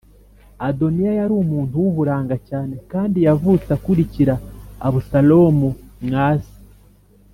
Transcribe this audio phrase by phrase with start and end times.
[0.67, 4.33] Adoniya yari umuntu w’uburanga cyane, kandi yavutse akurikira
[4.87, 5.69] Abusalomu
[6.05, 6.57] mwa se.